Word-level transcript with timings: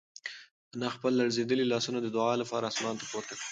انا 0.75 0.87
خپل 0.95 1.11
لړزېدلي 1.19 1.65
لاسونه 1.71 1.99
د 2.01 2.07
دعا 2.15 2.33
لپاره 2.41 2.65
اسمان 2.71 2.95
ته 2.99 3.05
پورته 3.11 3.33
کړل. 3.37 3.47